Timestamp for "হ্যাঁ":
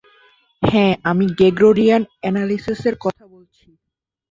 0.63-0.93